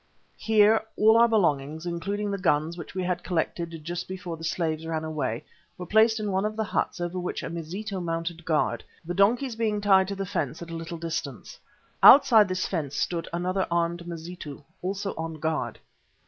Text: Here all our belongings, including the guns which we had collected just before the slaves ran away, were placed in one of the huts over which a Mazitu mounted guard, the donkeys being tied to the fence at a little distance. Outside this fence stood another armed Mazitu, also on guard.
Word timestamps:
Here 0.39 0.81
all 0.97 1.15
our 1.15 1.27
belongings, 1.27 1.85
including 1.85 2.31
the 2.31 2.39
guns 2.39 2.75
which 2.75 2.95
we 2.95 3.03
had 3.03 3.23
collected 3.23 3.83
just 3.85 4.07
before 4.07 4.35
the 4.35 4.43
slaves 4.43 4.83
ran 4.83 5.03
away, 5.03 5.45
were 5.77 5.85
placed 5.85 6.19
in 6.19 6.31
one 6.31 6.43
of 6.43 6.55
the 6.55 6.63
huts 6.63 6.99
over 6.99 7.19
which 7.19 7.43
a 7.43 7.51
Mazitu 7.51 8.01
mounted 8.01 8.43
guard, 8.43 8.83
the 9.05 9.13
donkeys 9.13 9.55
being 9.55 9.79
tied 9.79 10.07
to 10.07 10.15
the 10.15 10.25
fence 10.25 10.59
at 10.59 10.71
a 10.71 10.75
little 10.75 10.97
distance. 10.97 11.59
Outside 12.01 12.47
this 12.47 12.65
fence 12.65 12.95
stood 12.95 13.27
another 13.31 13.67
armed 13.69 14.07
Mazitu, 14.07 14.63
also 14.81 15.13
on 15.17 15.35
guard. 15.35 15.77